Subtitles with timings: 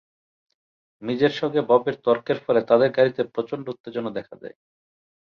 [1.01, 4.55] মিজের সঙ্গে ববের তর্কের ফলে তাদের গাড়িতে প্রচণ্ড উত্তেজনা দেখা দেয়।